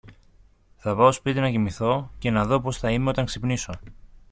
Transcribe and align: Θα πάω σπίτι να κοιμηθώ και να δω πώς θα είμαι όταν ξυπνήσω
Θα 0.75 0.95
πάω 0.95 1.11
σπίτι 1.11 1.39
να 1.39 1.49
κοιμηθώ 1.49 2.11
και 2.19 2.31
να 2.31 2.45
δω 2.45 2.61
πώς 2.61 2.77
θα 2.77 2.91
είμαι 2.91 3.09
όταν 3.09 3.25
ξυπνήσω 3.25 3.73